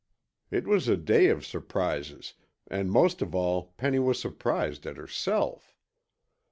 It 0.49 0.65
was 0.65 0.87
a 0.87 0.97
day 0.97 1.27
of 1.27 1.45
surprises, 1.45 2.33
and 2.65 2.89
most 2.91 3.21
of 3.21 3.35
all 3.35 3.73
Penny 3.77 3.99
was 3.99 4.19
surprised 4.19 4.87
at 4.87 4.97
herself. 4.97 5.75